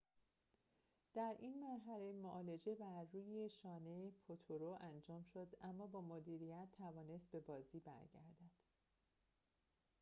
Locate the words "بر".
2.75-3.05